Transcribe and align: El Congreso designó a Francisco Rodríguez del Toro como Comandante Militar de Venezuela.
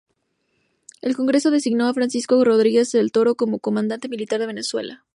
El 1.03 1.15
Congreso 1.15 1.51
designó 1.51 1.87
a 1.87 1.93
Francisco 1.93 2.43
Rodríguez 2.43 2.91
del 2.91 3.11
Toro 3.11 3.35
como 3.35 3.59
Comandante 3.59 4.09
Militar 4.09 4.39
de 4.39 4.47
Venezuela. 4.47 5.05